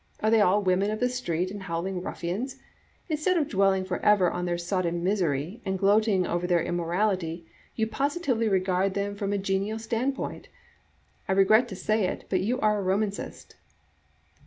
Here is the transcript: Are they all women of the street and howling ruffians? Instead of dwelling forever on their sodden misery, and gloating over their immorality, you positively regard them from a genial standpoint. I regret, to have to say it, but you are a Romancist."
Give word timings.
Are 0.21 0.31
they 0.31 0.41
all 0.41 0.63
women 0.63 0.89
of 0.89 0.99
the 0.99 1.09
street 1.09 1.51
and 1.51 1.61
howling 1.61 2.01
ruffians? 2.01 2.55
Instead 3.07 3.37
of 3.37 3.47
dwelling 3.47 3.85
forever 3.85 4.31
on 4.31 4.45
their 4.45 4.57
sodden 4.57 5.03
misery, 5.03 5.61
and 5.63 5.77
gloating 5.77 6.25
over 6.25 6.47
their 6.47 6.63
immorality, 6.63 7.45
you 7.75 7.85
positively 7.85 8.49
regard 8.49 8.95
them 8.95 9.13
from 9.13 9.31
a 9.31 9.37
genial 9.37 9.77
standpoint. 9.77 10.47
I 11.29 11.33
regret, 11.33 11.67
to 11.67 11.75
have 11.75 11.79
to 11.79 11.85
say 11.85 12.07
it, 12.07 12.25
but 12.29 12.41
you 12.41 12.59
are 12.61 12.79
a 12.79 12.83
Romancist." 12.83 13.53